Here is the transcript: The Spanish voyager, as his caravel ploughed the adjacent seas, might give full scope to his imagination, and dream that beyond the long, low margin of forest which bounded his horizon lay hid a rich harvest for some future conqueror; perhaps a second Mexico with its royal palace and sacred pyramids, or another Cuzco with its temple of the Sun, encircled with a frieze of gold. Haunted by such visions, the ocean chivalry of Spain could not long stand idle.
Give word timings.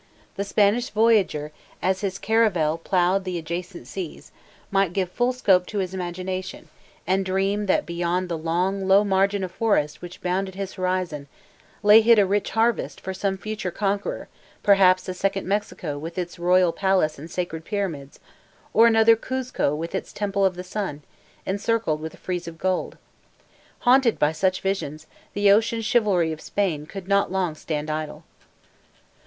The 0.35 0.43
Spanish 0.43 0.89
voyager, 0.89 1.51
as 1.79 2.01
his 2.01 2.17
caravel 2.17 2.79
ploughed 2.79 3.23
the 3.23 3.37
adjacent 3.37 3.85
seas, 3.85 4.31
might 4.71 4.93
give 4.93 5.11
full 5.11 5.31
scope 5.31 5.67
to 5.67 5.77
his 5.77 5.93
imagination, 5.93 6.69
and 7.05 7.23
dream 7.23 7.67
that 7.67 7.85
beyond 7.85 8.27
the 8.27 8.35
long, 8.35 8.87
low 8.87 9.03
margin 9.03 9.43
of 9.43 9.51
forest 9.51 10.01
which 10.01 10.19
bounded 10.19 10.55
his 10.55 10.73
horizon 10.73 11.27
lay 11.83 12.01
hid 12.01 12.17
a 12.17 12.25
rich 12.25 12.49
harvest 12.49 12.99
for 12.99 13.13
some 13.13 13.37
future 13.37 13.69
conqueror; 13.69 14.27
perhaps 14.63 15.07
a 15.07 15.13
second 15.13 15.47
Mexico 15.47 15.99
with 15.99 16.17
its 16.17 16.39
royal 16.39 16.71
palace 16.73 17.19
and 17.19 17.29
sacred 17.29 17.63
pyramids, 17.63 18.19
or 18.73 18.87
another 18.87 19.15
Cuzco 19.15 19.75
with 19.75 19.93
its 19.93 20.11
temple 20.11 20.43
of 20.43 20.55
the 20.55 20.63
Sun, 20.63 21.03
encircled 21.45 22.01
with 22.01 22.15
a 22.15 22.17
frieze 22.17 22.47
of 22.47 22.57
gold. 22.57 22.97
Haunted 23.81 24.17
by 24.17 24.31
such 24.31 24.61
visions, 24.61 25.05
the 25.35 25.51
ocean 25.51 25.83
chivalry 25.83 26.31
of 26.31 26.41
Spain 26.41 26.87
could 26.87 27.07
not 27.07 27.31
long 27.31 27.53
stand 27.53 27.91
idle. 27.91 28.23